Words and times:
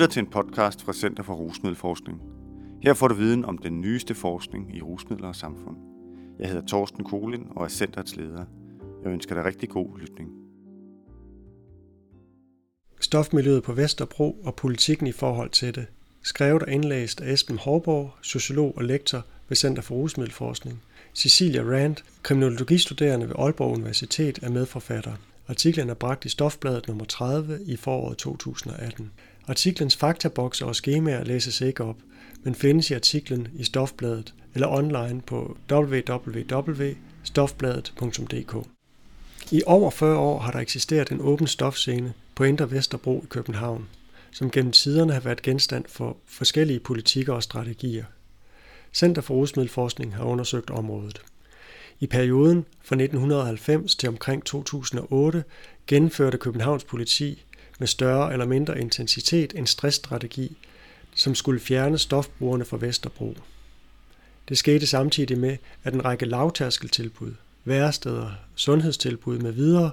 lytter 0.00 0.12
til 0.12 0.20
en 0.20 0.30
podcast 0.30 0.82
fra 0.82 0.92
Center 0.92 1.22
for 1.22 1.34
Rusmiddelforskning. 1.34 2.20
Her 2.82 2.94
får 2.94 3.08
du 3.08 3.14
viden 3.14 3.44
om 3.44 3.58
den 3.58 3.80
nyeste 3.80 4.14
forskning 4.14 4.76
i 4.76 4.82
rusmidler 4.82 5.28
og 5.28 5.36
samfund. 5.36 5.76
Jeg 6.38 6.48
hedder 6.48 6.66
Torsten 6.66 7.04
Kolin 7.04 7.46
og 7.50 7.64
er 7.64 7.68
centerets 7.68 8.16
leder. 8.16 8.44
Jeg 9.04 9.12
ønsker 9.12 9.34
dig 9.34 9.44
rigtig 9.44 9.68
god 9.68 9.98
lytning. 9.98 10.30
Stofmiljøet 13.00 13.62
på 13.62 13.72
Vesterbro 13.72 14.40
og 14.44 14.54
politikken 14.54 15.06
i 15.06 15.12
forhold 15.12 15.50
til 15.50 15.74
det. 15.74 15.86
Skrevet 16.22 16.62
og 16.62 16.72
indlæst 16.72 17.20
af 17.20 17.32
Esben 17.32 17.58
Hårborg, 17.58 18.10
sociolog 18.22 18.76
og 18.76 18.84
lektor 18.84 19.24
ved 19.48 19.56
Center 19.56 19.82
for 19.82 19.94
Rusmiddelforskning. 19.94 20.82
Cecilia 21.14 21.62
Rand, 21.62 21.96
kriminologistuderende 22.22 23.28
ved 23.28 23.34
Aalborg 23.38 23.72
Universitet, 23.72 24.38
er 24.42 24.50
medforfatter. 24.50 25.12
Artiklen 25.48 25.90
er 25.90 25.94
bragt 25.94 26.24
i 26.24 26.28
Stofbladet 26.28 26.88
nummer 26.88 27.04
30 27.04 27.58
i 27.66 27.76
foråret 27.76 28.16
2018. 28.16 29.10
Artiklens 29.48 29.96
faktabokser 29.96 30.66
og 30.66 30.76
skemaer 30.76 31.24
læses 31.24 31.60
ikke 31.60 31.84
op, 31.84 31.96
men 32.42 32.54
findes 32.54 32.90
i 32.90 32.94
artiklen 32.94 33.48
i 33.54 33.64
Stofbladet 33.64 34.34
eller 34.54 34.68
online 34.68 35.20
på 35.20 35.56
www.stofbladet.dk. 35.72 38.66
I 39.50 39.62
over 39.66 39.90
40 39.90 40.18
år 40.18 40.38
har 40.38 40.52
der 40.52 40.58
eksisteret 40.58 41.10
en 41.10 41.20
åben 41.20 41.46
stofscene 41.46 42.12
på 42.34 42.44
Indre 42.44 42.70
Vesterbro 42.70 43.20
i 43.24 43.26
København, 43.28 43.88
som 44.32 44.50
gennem 44.50 44.72
tiderne 44.72 45.12
har 45.12 45.20
været 45.20 45.42
genstand 45.42 45.84
for 45.88 46.16
forskellige 46.26 46.80
politikker 46.80 47.32
og 47.32 47.42
strategier. 47.42 48.04
Center 48.92 49.22
for 49.22 49.34
Rusmiddelforskning 49.34 50.14
har 50.14 50.24
undersøgt 50.24 50.70
området. 50.70 51.22
I 52.00 52.06
perioden 52.06 52.64
fra 52.82 52.96
1990 52.96 53.96
til 53.96 54.08
omkring 54.08 54.44
2008 54.44 55.44
gennemførte 55.86 56.38
Københavns 56.38 56.84
politi 56.84 57.44
med 57.80 57.88
større 57.88 58.32
eller 58.32 58.46
mindre 58.46 58.80
intensitet 58.80 59.52
en 59.56 59.66
stressstrategi, 59.66 60.56
som 61.14 61.34
skulle 61.34 61.60
fjerne 61.60 61.98
stofbrugerne 61.98 62.64
fra 62.64 62.76
Vesterbro. 62.80 63.36
Det 64.48 64.58
skete 64.58 64.86
samtidig 64.86 65.38
med, 65.38 65.56
at 65.84 65.94
en 65.94 66.04
række 66.04 66.26
lavtærskeltilbud, 66.26 67.32
væresteder, 67.64 68.30
sundhedstilbud 68.54 69.38
med 69.38 69.52
videre, 69.52 69.90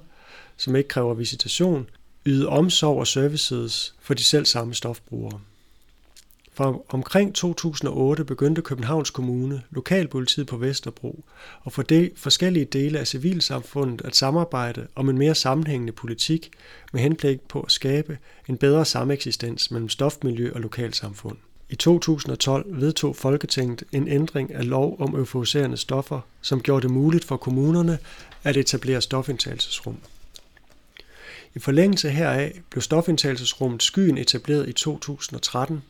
som 0.58 0.76
ikke 0.76 0.88
kræver 0.88 1.14
visitation, 1.14 1.90
ydede 2.26 2.48
omsorg 2.48 3.00
og 3.00 3.08
services 3.08 3.96
for 4.02 4.14
de 4.14 4.24
selv 4.24 4.46
samme 4.46 4.74
stofbrugere. 4.74 5.40
Fra 6.58 6.80
omkring 6.90 7.36
2008 7.36 8.26
begyndte 8.26 8.62
Københavns 8.62 9.10
Kommune, 9.10 9.62
lokalpolitiet 9.70 10.48
på 10.48 10.58
Vesterbro 10.58 11.26
og 11.62 11.74
for 11.74 11.82
de 11.82 12.12
forskellige 12.16 12.66
dele 12.66 13.00
af 13.00 13.08
civilsamfundet 13.08 14.06
at 14.06 14.16
samarbejde 14.16 14.88
om 14.96 15.10
en 15.10 15.18
mere 15.18 15.36
sammenhængende 15.36 15.94
politik 15.94 16.52
med 16.94 17.02
henblik 17.02 17.42
på 17.42 17.62
at 17.62 17.72
skabe 17.72 18.18
en 18.48 18.58
bedre 18.58 18.86
sameksistens 18.86 19.72
mellem 19.72 19.90
stofmiljø 19.90 20.52
og 20.56 20.62
lokalsamfund. 20.62 21.38
I 21.70 21.76
2012 21.76 22.82
vedtog 22.82 23.16
Folketinget 23.16 23.84
en 23.92 24.08
ændring 24.08 24.54
af 24.54 24.70
lov 24.70 24.96
om 25.00 25.16
euforiserende 25.16 25.78
stoffer, 25.78 26.20
som 26.42 26.62
gjorde 26.62 26.82
det 26.82 26.92
muligt 26.92 27.26
for 27.26 27.38
kommunerne 27.38 27.98
at 28.44 28.58
etablere 28.58 29.02
stofindtagelsesrum. 29.02 29.98
I 31.56 31.60
forlængelse 31.60 32.10
heraf 32.10 32.62
blev 32.70 32.82
stofindtagelsesrummet 32.82 33.84
Skyen 33.84 34.18
etableret 34.18 34.70
i 34.70 34.74
2013 34.74 35.82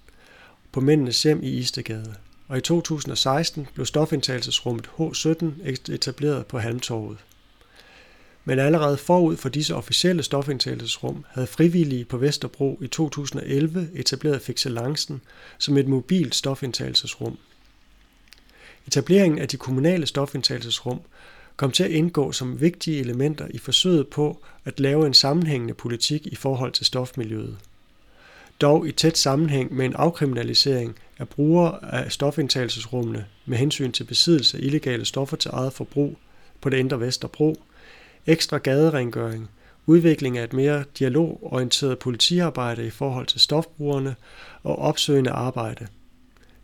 på 0.78 0.81
Mændenes 0.81 1.23
Hjem 1.23 1.44
i 1.44 1.50
Istegade. 1.50 2.16
Og 2.47 2.58
i 2.58 2.61
2016 2.61 3.67
blev 3.73 3.86
stofindtagelsesrummet 3.86 4.89
H17 5.00 5.45
etableret 5.94 6.45
på 6.45 6.59
Halmtorvet. 6.59 7.17
Men 8.45 8.59
allerede 8.59 8.97
forud 8.97 9.38
for 9.38 9.50
disse 9.50 9.75
officielle 9.75 10.23
stofindtagelsesrum 10.23 11.25
havde 11.30 11.47
frivillige 11.47 12.06
på 12.06 12.17
Vesterbro 12.17 12.80
i 12.81 12.88
2011 12.88 13.89
etableret 13.95 14.42
Fixelancen 14.42 15.22
som 15.58 15.78
et 15.78 15.88
mobilt 15.88 16.36
stofindtagelsesrum. 16.36 17.38
Etableringen 18.88 19.40
af 19.40 19.47
de 19.47 19.57
kommunale 19.57 20.06
stofindtagelsesrum 20.06 21.02
kom 21.56 21.72
til 21.72 21.84
at 21.84 21.91
indgå 21.91 22.31
som 22.31 22.62
vigtige 22.62 23.00
elementer 23.00 23.47
i 23.50 23.57
forsøget 23.57 24.07
på 24.07 24.44
at 24.66 24.79
lave 24.79 25.07
en 25.07 25.13
sammenhængende 25.13 25.73
politik 25.73 26.28
i 26.28 26.35
forhold 26.35 26.72
til 26.72 26.85
stofmiljøet 26.85 27.57
dog 28.62 28.88
i 28.88 28.91
tæt 28.91 29.18
sammenhæng 29.18 29.73
med 29.73 29.85
en 29.85 29.94
afkriminalisering 29.94 30.95
af 31.19 31.29
brugere 31.29 31.94
af 31.94 32.12
stofindtagelsesrummene 32.12 33.25
med 33.45 33.57
hensyn 33.57 33.91
til 33.91 34.03
besiddelse 34.03 34.57
af 34.57 34.62
illegale 34.62 35.06
stoffer 35.06 35.38
til 35.38 35.51
eget 35.53 35.73
forbrug 35.73 36.18
på 36.62 36.69
det 36.69 36.78
indre 36.78 37.00
Vesterbro, 37.00 37.56
ekstra 38.25 38.57
gaderengøring, 38.57 39.50
udvikling 39.85 40.38
af 40.38 40.44
et 40.44 40.53
mere 40.53 40.84
dialogorienteret 41.00 42.00
politiarbejde 42.00 42.88
i 42.88 42.90
forhold 42.90 43.25
til 43.25 43.40
stofbrugerne 43.40 44.16
og 44.63 44.79
opsøgende 44.79 45.31
arbejde. 45.31 45.88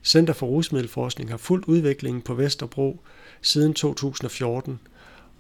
Center 0.04 0.34
for 0.34 0.48
Rusmiddelforskning 0.48 1.30
har 1.30 1.38
fulgt 1.38 1.66
udviklingen 1.66 2.22
på 2.22 2.34
Vesterbro 2.34 3.00
siden 3.42 3.74
2014, 3.74 4.80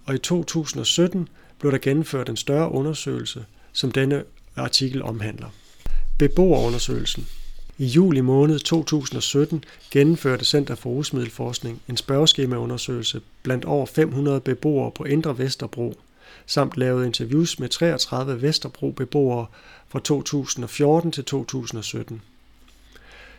og 0.05 0.15
i 0.15 0.17
2017 0.17 1.27
blev 1.59 1.71
der 1.71 1.77
gennemført 1.77 2.29
en 2.29 2.37
større 2.37 2.71
undersøgelse, 2.71 3.45
som 3.73 3.91
denne 3.91 4.23
artikel 4.55 5.03
omhandler. 5.03 5.47
Beboerundersøgelsen. 6.17 7.27
I 7.77 7.85
juli 7.85 8.21
måned 8.21 8.59
2017 8.59 9.63
gennemførte 9.91 10.45
Center 10.45 10.75
for 10.75 10.89
Rusmiddelforskning 10.89 11.81
en 11.89 11.97
spørgeskemaundersøgelse 11.97 13.21
blandt 13.43 13.65
over 13.65 13.85
500 13.85 14.39
beboere 14.39 14.91
på 14.91 15.03
Indre 15.03 15.37
Vesterbro, 15.37 15.93
samt 16.45 16.77
lavede 16.77 17.05
interviews 17.05 17.59
med 17.59 17.69
33 17.69 18.41
Vesterbro-beboere 18.41 19.45
fra 19.87 19.99
2014 19.99 21.11
til 21.11 21.25
2017. 21.25 22.21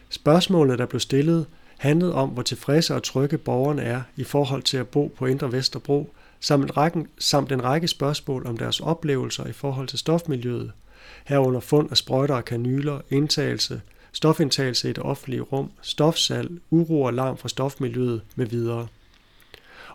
Spørgsmålene, 0.09 0.79
der 0.79 0.87
blev 0.87 1.01
stillet, 1.01 1.47
handlede 1.77 2.15
om, 2.15 2.29
hvor 2.29 2.43
tilfredse 2.43 2.95
og 2.95 3.03
trygge 3.03 3.39
borgerne 3.39 3.83
er 3.83 4.03
i 4.17 4.25
forhold 4.25 4.63
til 4.63 4.77
at 4.77 4.89
bo 4.89 5.15
på 5.19 5.27
Indre 5.27 5.53
Vesterbro, 5.53 6.15
samt 6.41 6.65
en 6.65 6.77
række, 6.77 7.07
samt 7.19 7.53
en 7.53 7.65
række 7.65 7.89
spørgsmål 7.89 8.47
om 8.47 8.59
deres 8.59 8.81
oplevelser 8.81 9.47
i 9.47 9.53
forhold 9.53 9.89
til 9.89 9.99
stofmiljøet– 9.99 10.73
herunder 11.25 11.61
fund 11.61 11.91
af 11.91 11.97
sprøjter 11.97 12.35
og 12.35 12.45
kanyler, 12.45 13.01
indtagelse, 13.11 13.81
stofindtagelse 14.13 14.91
i 14.91 14.93
det 14.93 15.03
offentlige 15.03 15.43
rum, 15.43 15.71
stofsalg, 15.83 16.51
uro 16.71 17.03
og 17.03 17.15
larm 17.15 17.37
fra 17.37 17.49
stofmiljøet 17.49 18.23
med 18.37 18.47
videre. 18.47 18.87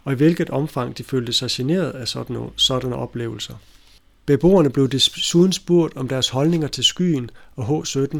Og 0.03 0.14
i 0.14 0.16
hvilket 0.16 0.50
omfang 0.50 0.97
de 0.97 1.03
følte 1.03 1.34
sig 1.34 1.50
generet 1.52 1.92
af 1.92 2.08
sådanne, 2.08 2.50
sådanne 2.56 2.96
oplevelser. 2.96 3.56
Beboerne 4.25 4.70
blev 4.70 4.90
desuden 4.90 5.53
spurgt 5.53 5.97
om 5.97 6.08
deres 6.08 6.30
holdninger 6.30 6.68
til 6.68 6.84
skyen 6.84 7.30
og 7.56 7.80
H17, 7.80 8.18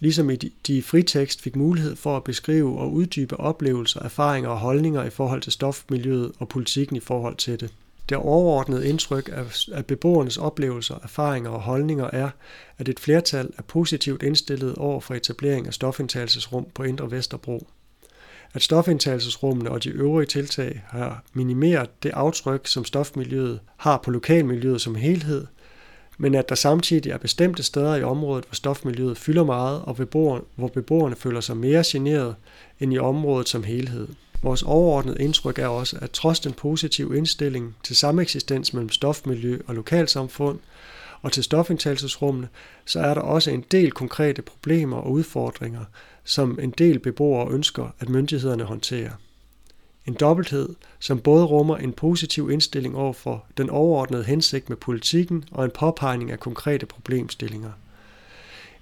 ligesom 0.00 0.30
i 0.30 0.36
de 0.66 0.82
fritekst 0.82 1.42
fik 1.42 1.56
mulighed 1.56 1.96
for 1.96 2.16
at 2.16 2.24
beskrive 2.24 2.78
og 2.78 2.92
uddybe 2.92 3.40
oplevelser, 3.40 4.02
erfaringer 4.02 4.50
og 4.50 4.58
holdninger 4.58 5.04
i 5.04 5.10
forhold 5.10 5.40
til 5.40 5.52
stofmiljøet 5.52 6.32
og 6.38 6.48
politikken 6.48 6.96
i 6.96 7.00
forhold 7.00 7.36
til 7.36 7.60
det. 7.60 7.72
Det 8.08 8.16
overordnede 8.16 8.88
indtryk 8.88 9.30
af 9.72 9.86
beboernes 9.86 10.36
oplevelser, 10.36 10.94
erfaringer 11.02 11.50
og 11.50 11.60
holdninger 11.60 12.10
er, 12.12 12.30
at 12.78 12.88
et 12.88 13.00
flertal 13.00 13.50
er 13.58 13.62
positivt 13.62 14.22
indstillet 14.22 14.74
over 14.74 15.00
for 15.00 15.14
etablering 15.14 15.66
af 15.66 15.74
stofindtagelsesrum 15.74 16.66
på 16.74 16.82
Indre 16.82 17.10
Vesterbro. 17.10 17.66
At 18.54 18.62
stofindtagelsesrummene 18.62 19.70
og 19.70 19.84
de 19.84 19.88
øvrige 19.88 20.26
tiltag 20.26 20.82
har 20.88 21.24
minimeret 21.32 22.02
det 22.02 22.10
aftryk, 22.10 22.66
som 22.66 22.84
stofmiljøet 22.84 23.60
har 23.76 23.98
på 24.04 24.10
lokalmiljøet 24.10 24.80
som 24.80 24.94
helhed, 24.94 25.46
men 26.18 26.34
at 26.34 26.48
der 26.48 26.54
samtidig 26.54 27.12
er 27.12 27.18
bestemte 27.18 27.62
steder 27.62 27.96
i 27.96 28.02
området, 28.02 28.44
hvor 28.44 28.54
stofmiljøet 28.54 29.18
fylder 29.18 29.44
meget, 29.44 29.82
og 29.82 29.94
hvor 30.56 30.68
beboerne 30.68 31.16
føler 31.16 31.40
sig 31.40 31.56
mere 31.56 31.82
generet 31.86 32.34
end 32.80 32.94
i 32.94 32.98
området 32.98 33.48
som 33.48 33.62
helhed. 33.62 34.08
Vores 34.44 34.62
overordnede 34.62 35.22
indtryk 35.22 35.58
er 35.58 35.66
også, 35.66 35.98
at 36.02 36.10
trods 36.10 36.40
den 36.40 36.52
positive 36.52 37.16
indstilling 37.16 37.76
til 37.82 37.96
sameksistens 37.96 38.72
mellem 38.72 38.90
stofmiljø 38.90 39.58
og 39.66 39.74
lokalsamfund 39.74 40.58
og 41.22 41.32
til 41.32 41.44
stofindtagelsesrummene, 41.44 42.48
så 42.84 43.00
er 43.00 43.14
der 43.14 43.20
også 43.20 43.50
en 43.50 43.64
del 43.70 43.92
konkrete 43.92 44.42
problemer 44.42 44.96
og 44.96 45.10
udfordringer, 45.10 45.84
som 46.24 46.58
en 46.62 46.70
del 46.70 46.98
beboere 46.98 47.52
ønsker, 47.52 47.88
at 48.00 48.08
myndighederne 48.08 48.64
håndterer. 48.64 49.10
En 50.06 50.14
dobbelthed, 50.14 50.68
som 50.98 51.20
både 51.20 51.44
rummer 51.44 51.76
en 51.76 51.92
positiv 51.92 52.50
indstilling 52.50 52.96
over 52.96 53.12
for 53.12 53.44
den 53.56 53.70
overordnede 53.70 54.24
hensigt 54.24 54.68
med 54.68 54.76
politikken 54.76 55.44
og 55.50 55.64
en 55.64 55.70
påpegning 55.70 56.30
af 56.30 56.40
konkrete 56.40 56.86
problemstillinger. 56.86 57.72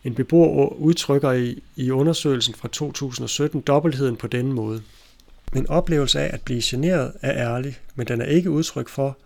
En 0.05 0.15
beboer 0.15 0.73
udtrykker 0.73 1.33
i, 1.33 1.63
i 1.77 1.91
undersøgelsen 1.91 2.55
fra 2.55 2.69
2017 2.69 3.61
dobbeltheden 3.61 4.17
på 4.17 4.27
denne 4.27 4.53
måde. 4.53 4.83
Min 5.53 5.69
oplevelse 5.69 6.21
af 6.21 6.35
at 6.35 6.41
blive 6.41 6.61
generet 6.65 7.13
er 7.21 7.33
ærlig, 7.33 7.79
men 7.95 8.07
den 8.07 8.21
er 8.21 8.25
ikke 8.25 8.51
udtryk 8.51 8.89
for 8.89 9.19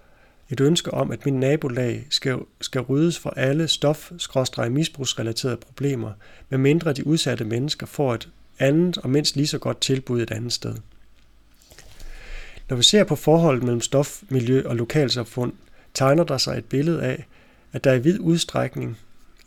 et 0.51 0.61
ønske 0.61 0.95
om, 0.95 1.11
at 1.11 1.25
min 1.25 1.41
nabolag 1.41 2.07
skal, 2.11 2.39
skal 2.61 2.81
ryddes 2.81 3.19
for 3.19 3.31
alle 3.31 3.69
stof-misbrugsrelaterede 3.69 5.57
problemer, 5.57 6.13
medmindre 6.49 6.93
de 6.93 7.07
udsatte 7.07 7.45
mennesker 7.45 7.87
får 7.87 8.15
et 8.15 8.29
andet 8.59 8.99
og 8.99 9.11
mindst 9.11 9.37
lige 9.37 9.47
så 9.47 9.59
godt 9.59 9.81
tilbud 9.81 10.23
et 10.23 10.31
andet 10.31 10.53
sted. 10.53 10.75
Når 12.69 12.77
vi 12.77 12.83
ser 12.83 13.05
på 13.05 13.17
forholdet 13.17 13.63
mellem 13.63 13.81
stof, 13.81 14.23
miljø 14.29 14.63
og 14.67 14.77
lokalsamfund, 14.77 15.53
tegner 15.95 16.25
der 16.25 16.39
sig 16.39 16.59
et 16.59 16.65
billede 16.65 17.03
af, 17.03 17.27
at 17.73 17.85
der 17.85 17.93
i 17.93 17.99
vid 17.99 18.21
udstrækning 18.21 18.99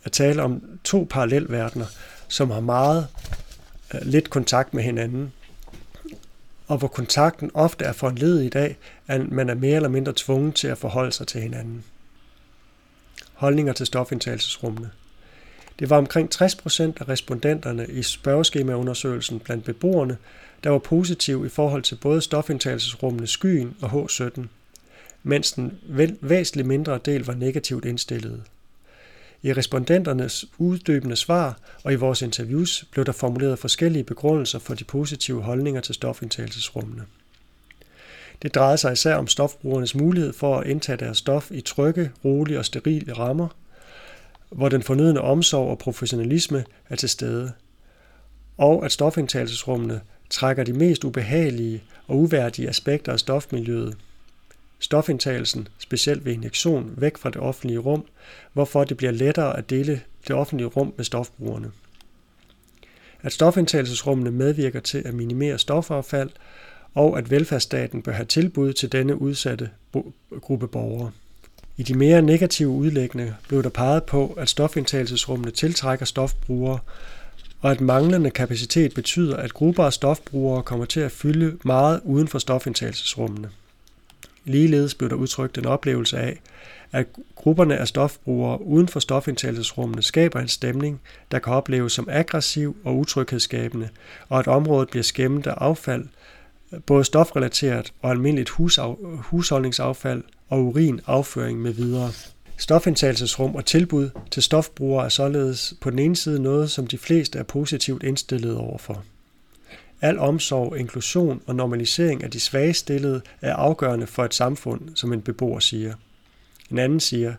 er 0.04 0.10
tale 0.10 0.44
om 0.44 0.64
to 0.84 1.08
parallelverdener, 1.10 1.86
som 2.28 2.52
har 2.52 2.60
meget 2.60 3.08
uh, 3.94 4.00
lidt 4.02 4.30
kontakt 4.30 4.74
med 4.74 4.84
hinanden, 4.84 5.32
og 6.70 6.78
hvor 6.78 6.88
kontakten 6.88 7.52
ofte 7.54 7.86
er 7.86 7.92
foranledet 7.92 8.44
i 8.44 8.50
dag, 8.50 8.78
at 9.08 9.32
man 9.32 9.50
er 9.50 9.54
mere 9.54 9.76
eller 9.76 9.90
mindre 9.90 10.14
tvunget 10.16 10.56
til 10.56 10.68
at 10.68 10.78
forholde 10.78 11.12
sig 11.12 11.28
til 11.28 11.42
hinanden. 11.42 11.84
Holdninger 13.34 13.74
til 13.74 13.86
stofindtagelsesrummene. 13.86 14.90
Det 15.80 15.90
var 15.90 15.98
omkring 15.98 16.30
60 16.30 16.56
procent 16.56 17.02
af 17.02 17.10
respondenterne 17.10 17.88
i 17.88 18.04
spørgeskemaundersøgelsen 18.04 19.40
blandt 19.40 19.64
beboerne, 19.64 20.18
der 20.64 20.70
var 20.70 20.78
positiv 20.80 21.46
i 21.46 21.50
forhold 21.50 21.84
til 21.84 21.96
både 21.96 22.22
stofindtagelsesrummene 22.22 23.28
Skyen 23.28 23.76
og 23.82 24.04
H17, 24.04 24.42
mens 25.24 25.52
den 25.52 25.80
væsentligt 26.22 26.68
mindre 26.68 27.00
del 27.06 27.26
var 27.26 27.34
negativt 27.36 27.86
indstillet. 27.86 28.44
I 29.44 29.54
respondenternes 29.54 30.46
uddybende 30.58 31.16
svar 31.16 31.60
og 31.84 31.94
i 31.94 31.96
vores 31.96 32.22
interviews 32.22 32.86
blev 32.92 33.06
der 33.06 33.12
formuleret 33.12 33.60
forskellige 33.60 34.04
begrundelser 34.04 34.60
for 34.60 34.74
de 34.74 34.84
positive 34.84 35.42
holdninger 35.42 35.82
til 35.82 35.96
stofindtagelsesrummene. 35.96 37.06
Det 38.42 38.56
drejede 38.56 38.78
sig 38.78 38.94
især 38.94 39.16
om 39.16 39.28
stofbrugernes 39.28 39.96
mulighed 39.96 40.34
for 40.34 40.58
at 40.58 40.68
indtage 40.68 40.98
deres 40.98 41.18
stof 41.18 41.52
i 41.52 41.62
trygge, 41.62 42.12
rolige 42.26 42.60
og 42.60 42.66
sterile 42.66 43.14
rammer, 43.14 43.48
hvor 44.50 44.70
den 44.70 44.84
fornødne 44.84 45.22
omsorg 45.22 45.70
og 45.70 45.78
professionalisme 45.78 46.66
er 46.90 46.96
til 46.96 47.10
stede, 47.10 47.52
og 48.58 48.86
at 48.86 48.92
stofindtagelsesrummene 48.92 50.02
trækker 50.30 50.64
de 50.64 50.74
mest 50.74 51.04
ubehagelige 51.04 51.84
og 52.08 52.18
uværdige 52.18 52.70
aspekter 52.70 53.12
af 53.12 53.20
stofmiljøet– 53.20 53.98
stofindtagelsen, 54.80 55.68
specielt 55.78 56.26
ved 56.26 56.34
injektion, 56.34 56.94
væk 56.98 57.18
fra 57.18 57.30
det 57.30 57.42
offentlige 57.42 57.80
rum, 57.80 58.06
hvorfor 58.54 58.84
det 58.84 58.98
bliver 58.98 59.12
lettere 59.12 59.58
at 59.58 59.70
dele 59.70 60.02
det 60.28 60.36
offentlige 60.36 60.68
rum 60.68 60.94
med 60.98 61.06
stofbrugerne. 61.06 61.72
At 63.22 63.34
stofindtagelsesrummene 63.34 64.32
medvirker 64.32 64.80
til 64.80 65.02
at 65.06 65.14
minimere 65.14 65.60
stofaffald, 65.60 66.30
og 66.96 67.18
at 67.18 67.32
velfærdsstaten 67.32 68.02
bør 68.02 68.12
have 68.12 68.26
tilbud 68.26 68.74
til 68.74 68.92
denne 68.92 69.22
udsatte 69.22 69.70
gruppe 70.42 70.68
borgere. 70.68 71.12
I 71.78 71.84
de 71.84 71.94
mere 71.94 72.22
negative 72.22 72.70
udlægninger 72.70 73.34
blev 73.48 73.64
der 73.64 73.70
peget 73.70 74.04
på, 74.04 74.34
at 74.38 74.50
stofindtagelsesrummene 74.50 75.52
tiltrækker 75.52 76.06
stofbrugere, 76.06 76.80
og 77.62 77.72
at 77.72 77.82
manglende 77.82 78.32
kapacitet 78.32 78.94
betyder, 78.94 79.38
at 79.38 79.54
grupper 79.54 79.84
af 79.84 79.94
stofbrugere 79.94 80.64
kommer 80.64 80.86
til 80.86 81.00
at 81.00 81.12
fylde 81.12 81.58
meget 81.66 82.02
uden 82.04 82.28
for 82.28 82.40
stofindtagelsesrummene. 82.40 83.50
Ligeledes 84.50 84.96
blev 84.96 85.10
der 85.10 85.16
udtrykt 85.16 85.58
en 85.58 85.66
oplevelse 85.66 86.18
af, 86.18 86.40
at 86.92 87.08
grupperne 87.36 87.78
af 87.78 87.88
stofbrugere 87.88 88.62
uden 88.62 88.88
for 88.88 89.00
stofindtagelsesrummene 89.00 90.02
skaber 90.02 90.40
en 90.40 90.48
stemning, 90.48 91.02
der 91.32 91.40
kan 91.40 91.54
opleves 91.54 91.94
som 91.94 92.08
aggressiv 92.12 92.78
og 92.84 92.98
utryghedsskabende, 92.98 93.90
og 94.30 94.40
at 94.40 94.48
området 94.48 94.90
bliver 94.90 95.04
skæmmet 95.04 95.48
af 95.48 95.54
affald, 95.58 96.06
både 96.86 97.04
stofrelateret 97.04 97.94
og 98.02 98.12
almindeligt 98.12 98.50
husholdningsaffald 99.20 100.24
og 100.50 100.66
urin, 100.66 101.02
afføring 101.08 101.62
med 101.62 101.72
videre. 101.72 102.12
Stofindtagelsesrum 102.58 103.56
og 103.56 103.66
tilbud 103.66 104.10
til 104.32 104.44
stofbrugere 104.44 105.06
er 105.06 105.10
således 105.10 105.74
på 105.82 105.90
den 105.90 106.00
ene 106.00 106.16
side 106.16 106.42
noget, 106.42 106.72
som 106.72 106.88
de 106.88 106.98
fleste 106.98 107.40
er 107.40 107.44
positivt 107.44 108.04
indstillet 108.04 108.58
overfor. 108.58 109.04
Al 110.02 110.20
omsorg, 110.20 110.78
inklusion 110.78 111.42
og 111.46 111.56
normalisering 111.56 112.24
af 112.24 112.32
de 112.32 112.40
svage 112.40 112.74
stillede 112.74 113.22
er 113.42 113.54
afgørende 113.54 114.08
for 114.08 114.26
et 114.26 114.34
samfund, 114.34 114.82
som 114.96 115.14
en 115.14 115.22
beboer 115.22 115.60
siger. 115.60 115.94
En 116.72 116.78
anden 116.78 117.00
siger, 117.00 117.34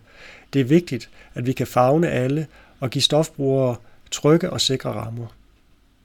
det 0.52 0.60
er 0.60 0.64
vigtigt, 0.64 1.10
at 1.34 1.46
vi 1.46 1.52
kan 1.52 1.66
fagne 1.66 2.08
alle 2.08 2.46
og 2.80 2.90
give 2.90 3.02
stofbrugere 3.02 3.76
trygge 4.10 4.50
og 4.50 4.60
sikre 4.60 4.90
rammer. 4.90 5.26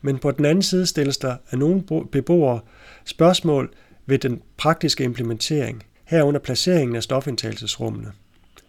Men 0.02 0.18
på 0.18 0.31
den 0.31 0.46
anden 0.46 0.62
side 0.62 0.86
stilles 0.86 1.18
der 1.18 1.36
af 1.52 1.57
nogle 1.57 1.84
beboere 2.12 2.60
spørgsmål 3.06 3.74
ved 4.06 4.19
den 4.19 4.42
praktiske 4.58 5.04
implementering, 5.04 5.84
herunder 6.04 6.40
placeringen 6.40 6.96
af 6.96 7.04
stofindtagelsesrummene. 7.04 8.12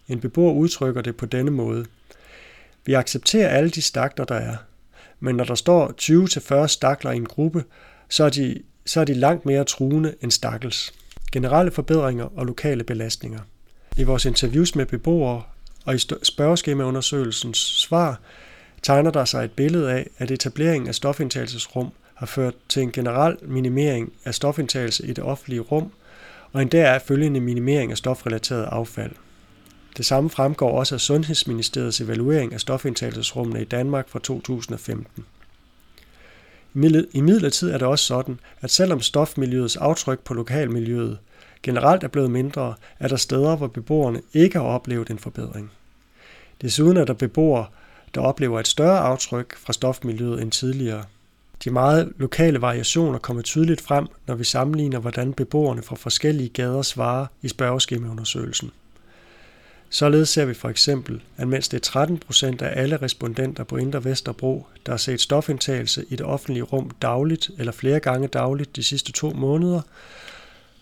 En 0.07 0.19
beboer 0.19 0.53
udtrykker 0.53 1.01
det 1.01 1.15
på 1.15 1.25
denne 1.25 1.51
måde. 1.51 1.85
Vi 2.85 2.93
accepterer 2.93 3.49
alle 3.49 3.69
de 3.69 3.81
stakter, 3.81 4.23
der 4.23 4.35
er, 4.35 4.55
men 5.19 5.35
når 5.35 5.43
der 5.43 5.55
står 5.55 5.93
20-40 6.63 6.67
stakler 6.67 7.11
i 7.11 7.15
en 7.15 7.25
gruppe, 7.25 7.63
så 8.09 8.23
er, 8.23 8.29
de, 8.29 8.59
så 8.85 9.01
er 9.01 9.05
de 9.05 9.13
langt 9.13 9.45
mere 9.45 9.63
truende 9.63 10.15
end 10.21 10.31
stakkels. 10.31 10.93
Generelle 11.31 11.71
forbedringer 11.71 12.25
og 12.35 12.45
lokale 12.45 12.83
belastninger. 12.83 13.39
I 13.97 14.03
vores 14.03 14.25
interviews 14.25 14.75
med 14.75 14.85
beboere 14.85 15.43
og 15.85 15.95
i 15.95 15.97
spørgeskemaundersøgelsens 16.23 17.57
svar 17.57 18.19
tegner 18.81 19.11
der 19.11 19.25
sig 19.25 19.43
et 19.43 19.51
billede 19.51 19.91
af, 19.91 20.09
at 20.17 20.31
etableringen 20.31 20.87
af 20.87 20.95
stofindtagelsesrum 20.95 21.91
har 22.13 22.25
ført 22.25 22.53
til 22.69 22.81
en 22.81 22.91
generel 22.91 23.37
minimering 23.41 24.13
af 24.25 24.35
stofindtagelse 24.35 25.07
i 25.07 25.13
det 25.13 25.23
offentlige 25.23 25.61
rum, 25.61 25.91
og 26.53 26.61
en 26.61 26.67
deraf 26.67 27.01
følgende 27.01 27.39
minimering 27.39 27.91
af 27.91 27.97
stofrelateret 27.97 28.65
affald. 28.71 29.11
Det 29.97 30.05
samme 30.05 30.29
fremgår 30.29 30.79
også 30.79 30.95
af 30.95 31.01
Sundhedsministeriets 31.01 32.01
evaluering 32.01 32.53
af 32.53 32.59
stofindtagelsesrummene 32.59 33.61
i 33.61 33.65
Danmark 33.65 34.09
fra 34.09 34.19
2015. 34.19 35.25
I 37.13 37.21
midlertid 37.21 37.71
er 37.71 37.77
det 37.77 37.87
også 37.87 38.05
sådan, 38.05 38.39
at 38.61 38.71
selvom 38.71 39.01
stofmiljøets 39.01 39.75
aftryk 39.75 40.19
på 40.19 40.33
lokalmiljøet 40.33 41.17
generelt 41.63 42.03
er 42.03 42.07
blevet 42.07 42.31
mindre, 42.31 42.73
er 42.99 43.07
der 43.07 43.15
steder, 43.15 43.55
hvor 43.55 43.67
beboerne 43.67 44.21
ikke 44.33 44.57
har 44.57 44.65
oplevet 44.65 45.09
en 45.09 45.19
forbedring. 45.19 45.71
Desuden 46.61 46.97
er 46.97 47.05
der 47.05 47.13
beboere, 47.13 47.65
der 48.15 48.21
oplever 48.21 48.59
et 48.59 48.67
større 48.67 48.99
aftryk 48.99 49.57
fra 49.57 49.73
stofmiljøet 49.73 50.41
end 50.41 50.51
tidligere. 50.51 51.03
De 51.63 51.69
meget 51.69 52.13
lokale 52.17 52.61
variationer 52.61 53.19
kommer 53.19 53.43
tydeligt 53.43 53.81
frem, 53.81 54.07
når 54.27 54.35
vi 54.35 54.43
sammenligner, 54.43 54.99
hvordan 54.99 55.33
beboerne 55.33 55.81
fra 55.81 55.95
forskellige 55.95 56.49
gader 56.49 56.81
svarer 56.81 57.25
i 57.41 57.47
spørgeskemaundersøgelsen. 57.47 58.71
Således 59.89 60.29
ser 60.29 60.45
vi 60.45 60.53
for 60.53 60.69
eksempel, 60.69 61.21
at 61.37 61.47
mens 61.47 61.67
det 61.67 61.77
er 61.77 61.81
13 61.81 62.17
procent 62.17 62.61
af 62.61 62.81
alle 62.81 62.97
respondenter 63.01 63.63
på 63.63 63.77
Indre 63.77 64.03
Vesterbro, 64.03 64.65
der 64.85 64.91
har 64.91 64.97
set 64.97 65.21
stofindtagelse 65.21 66.05
i 66.09 66.15
det 66.15 66.25
offentlige 66.25 66.63
rum 66.63 66.91
dagligt 67.01 67.49
eller 67.57 67.71
flere 67.71 67.99
gange 67.99 68.27
dagligt 68.27 68.75
de 68.75 68.83
sidste 68.83 69.11
to 69.11 69.29
måneder, 69.29 69.81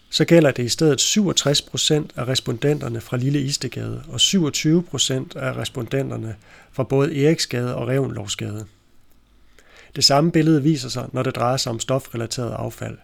så 0.09 0.25
gælder 0.25 0.51
det 0.51 0.63
i 0.63 0.69
stedet 0.69 1.01
67 1.01 1.61
procent 1.61 2.11
af 2.15 2.27
respondenterne 2.27 3.01
fra 3.01 3.17
Lille 3.17 3.41
Istegade 3.41 4.03
og 4.09 4.19
27 4.19 4.83
procent 4.83 5.35
af 5.35 5.57
respondenterne 5.57 6.35
fra 6.71 6.83
både 6.83 7.25
Eriksgade 7.25 7.75
og 7.75 7.87
Revnlovsgade. 7.87 8.65
Det 9.95 10.03
samme 10.03 10.31
billede 10.31 10.63
viser 10.63 10.89
sig, 10.89 11.09
når 11.11 11.23
det 11.23 11.35
drejer 11.35 11.57
sig 11.57 11.69
om 11.69 11.79
stofrelateret 11.79 12.51
affald. 12.51 12.97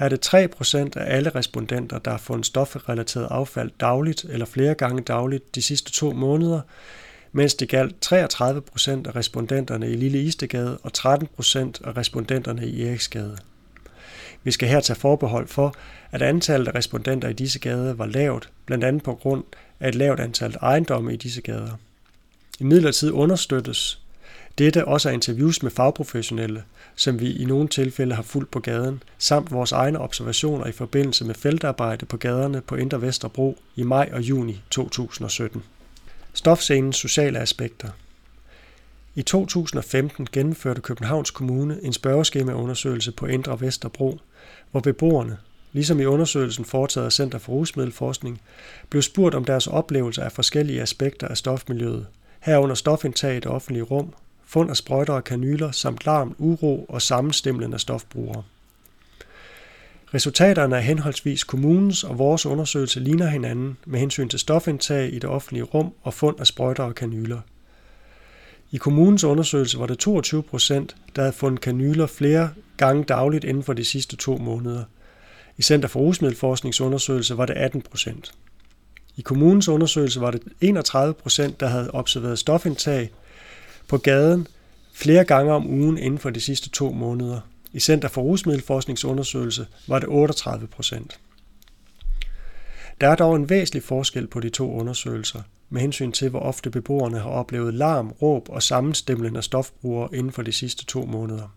Her 0.00 0.04
er 0.04 0.08
det 0.08 0.26
3% 0.26 0.76
af 1.00 1.16
alle 1.16 1.30
respondenter, 1.30 1.98
der 1.98 2.10
har 2.10 2.18
fundet 2.18 2.46
stofrelateret 2.46 3.28
affald 3.30 3.70
dagligt 3.80 4.24
eller 4.24 4.46
flere 4.46 4.74
gange 4.74 5.02
dagligt 5.02 5.54
de 5.54 5.62
sidste 5.62 5.92
to 5.92 6.12
måneder, 6.12 6.60
mens 7.32 7.54
det 7.54 7.68
galt 7.68 8.12
33% 8.12 8.12
af 8.90 9.16
respondenterne 9.16 9.90
i 9.90 9.96
Lille 9.96 10.22
Istegade 10.22 10.78
og 10.82 10.90
13% 10.98 11.58
af 11.84 11.96
respondenterne 11.96 12.66
i 12.66 12.86
Eriksgade. 12.86 13.38
Vi 14.44 14.50
skal 14.50 14.68
her 14.68 14.80
tage 14.80 14.98
forbehold 15.00 15.48
for, 15.48 15.74
at 16.10 16.22
antallet 16.22 16.68
af 16.68 16.74
respondenter 16.74 17.28
i 17.28 17.32
disse 17.32 17.58
gader 17.58 17.94
var 17.94 18.06
lavt, 18.06 18.50
blandt 18.66 18.84
andet 18.84 19.02
på 19.02 19.14
grund 19.14 19.44
af 19.80 19.88
et 19.88 19.94
lavt 19.94 20.20
antal 20.20 20.56
ejendomme 20.62 21.14
i 21.14 21.16
disse 21.16 21.42
gader. 21.42 21.76
I 22.60 22.64
midlertid 22.64 23.10
understøttes 23.10 24.00
dette 24.60 24.84
også 24.84 25.08
er 25.08 25.12
interviews 25.12 25.62
med 25.62 25.70
fagprofessionelle, 25.70 26.62
som 26.94 27.20
vi 27.20 27.32
i 27.32 27.44
nogle 27.44 27.68
tilfælde 27.68 28.14
har 28.14 28.22
fulgt 28.22 28.50
på 28.50 28.60
gaden, 28.60 29.02
samt 29.18 29.52
vores 29.52 29.72
egne 29.72 29.98
observationer 29.98 30.66
i 30.66 30.72
forbindelse 30.72 31.24
med 31.24 31.34
feltarbejde 31.34 32.06
på 32.06 32.16
gaderne 32.16 32.60
på 32.60 32.76
Indre 32.76 33.02
Vesterbro 33.02 33.58
i 33.76 33.82
maj 33.82 34.10
og 34.12 34.20
juni 34.20 34.62
2017. 34.70 35.62
Stofscenens 36.34 36.96
sociale 36.96 37.38
aspekter 37.38 37.88
I 39.14 39.22
2015 39.22 40.28
gennemførte 40.32 40.80
Københavns 40.80 41.30
Kommune 41.30 41.78
en 41.82 41.92
spørgeskemaundersøgelse 41.92 43.12
på 43.12 43.26
Indre 43.26 43.60
Vesterbro, 43.60 44.18
hvor 44.70 44.80
beboerne, 44.80 45.36
ligesom 45.72 46.00
i 46.00 46.04
undersøgelsen 46.04 46.64
foretaget 46.64 47.06
af 47.06 47.12
Center 47.12 47.38
for 47.38 47.52
Rusmiddelforskning, 47.52 48.40
blev 48.90 49.02
spurgt 49.02 49.34
om 49.34 49.44
deres 49.44 49.66
oplevelser 49.66 50.22
af 50.22 50.32
forskellige 50.32 50.82
aspekter 50.82 51.28
af 51.28 51.36
stofmiljøet, 51.36 52.06
herunder 52.40 52.74
stofindtag 52.74 53.36
i 53.36 53.40
det 53.40 53.46
offentlige 53.46 53.82
rum 53.82 54.14
fund 54.50 54.70
af 54.70 54.76
sprøjter 54.76 55.12
og 55.12 55.24
kanyler 55.24 55.70
samt 55.70 56.06
larm, 56.06 56.34
uro 56.38 56.84
og 56.88 57.02
sammenstemlen 57.02 57.72
af 57.72 57.80
stofbrugere. 57.80 58.42
Resultaterne 60.14 60.76
af 60.76 60.84
henholdsvis 60.84 61.44
kommunens 61.44 62.04
og 62.04 62.18
vores 62.18 62.46
undersøgelse 62.46 63.00
ligner 63.00 63.26
hinanden 63.26 63.76
med 63.86 64.00
hensyn 64.00 64.28
til 64.28 64.38
stofindtag 64.38 65.12
i 65.12 65.18
det 65.18 65.24
offentlige 65.24 65.64
rum 65.64 65.92
og 66.02 66.14
fund 66.14 66.40
af 66.40 66.46
sprøjter 66.46 66.84
og 66.84 66.94
kanyler. 66.94 67.40
I 68.70 68.76
kommunens 68.76 69.24
undersøgelse 69.24 69.78
var 69.78 69.86
det 69.86 69.98
22 69.98 70.42
procent, 70.42 70.96
der 71.16 71.22
havde 71.22 71.32
fundet 71.32 71.60
kanyler 71.60 72.06
flere 72.06 72.50
gange 72.76 73.04
dagligt 73.04 73.44
inden 73.44 73.62
for 73.62 73.72
de 73.72 73.84
sidste 73.84 74.16
to 74.16 74.36
måneder. 74.36 74.84
I 75.58 75.62
Center 75.62 75.88
for 75.88 76.00
Rusmiddelforskningsundersøgelse 76.00 77.36
var 77.36 77.46
det 77.46 77.54
18 77.56 77.82
procent. 77.82 78.32
I 79.16 79.20
kommunens 79.20 79.68
undersøgelse 79.68 80.20
var 80.20 80.30
det 80.30 80.42
31 80.60 81.14
procent, 81.14 81.60
der 81.60 81.66
havde 81.66 81.90
observeret 81.90 82.38
stofindtag 82.38 83.10
på 83.90 83.98
gaden 83.98 84.46
flere 84.92 85.24
gange 85.24 85.52
om 85.52 85.66
ugen 85.66 85.98
inden 85.98 86.18
for 86.18 86.30
de 86.30 86.40
sidste 86.40 86.70
to 86.70 86.92
måneder. 86.92 87.40
I 87.72 87.80
Center 87.80 88.08
for 88.08 88.22
Rusmiddelforskningsundersøgelse 88.22 89.66
var 89.88 89.98
det 89.98 90.08
38 90.08 90.66
procent. 90.66 91.20
Der 93.00 93.08
er 93.08 93.14
dog 93.14 93.36
en 93.36 93.50
væsentlig 93.50 93.82
forskel 93.82 94.26
på 94.26 94.40
de 94.40 94.50
to 94.50 94.72
undersøgelser, 94.72 95.42
med 95.70 95.80
hensyn 95.80 96.12
til, 96.12 96.28
hvor 96.28 96.40
ofte 96.40 96.70
beboerne 96.70 97.18
har 97.18 97.30
oplevet 97.30 97.74
larm, 97.74 98.10
råb 98.22 98.48
og 98.48 98.62
sammenstemlen 98.62 99.36
af 99.36 99.44
stofbrugere 99.44 100.08
inden 100.14 100.32
for 100.32 100.42
de 100.42 100.52
sidste 100.52 100.84
to 100.84 101.04
måneder. 101.04 101.54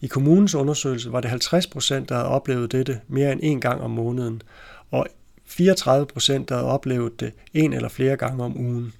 I 0.00 0.06
kommunens 0.06 0.54
undersøgelse 0.54 1.12
var 1.12 1.20
det 1.20 1.30
50 1.30 1.66
procent, 1.66 2.08
der 2.08 2.14
havde 2.14 2.28
oplevet 2.28 2.72
dette 2.72 3.00
mere 3.08 3.32
end 3.32 3.40
en 3.42 3.60
gang 3.60 3.80
om 3.80 3.90
måneden, 3.90 4.42
og 4.90 5.06
34 5.46 6.06
procent, 6.06 6.48
der 6.48 6.54
havde 6.54 6.68
oplevet 6.68 7.20
det 7.20 7.32
en 7.54 7.72
eller 7.72 7.88
flere 7.88 8.16
gange 8.16 8.44
om 8.44 8.60
ugen. 8.60 8.92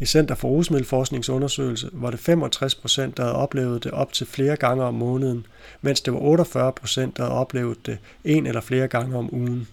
I 0.00 0.04
Center 0.04 0.34
for 0.34 0.48
Rusmiddelforskningsundersøgelse 0.48 1.90
var 1.92 2.10
det 2.10 2.20
65 2.20 2.74
procent, 2.74 3.16
der 3.16 3.22
havde 3.22 3.36
oplevet 3.36 3.84
det 3.84 3.92
op 3.92 4.12
til 4.12 4.26
flere 4.26 4.56
gange 4.56 4.84
om 4.84 4.94
måneden, 4.94 5.46
mens 5.80 6.00
det 6.00 6.12
var 6.12 6.18
48 6.18 6.72
procent, 6.72 7.16
der 7.16 7.22
havde 7.22 7.34
oplevet 7.34 7.86
det 7.86 7.98
en 8.24 8.46
eller 8.46 8.60
flere 8.60 8.88
gange 8.88 9.16
om 9.16 9.34
ugen. 9.34 9.68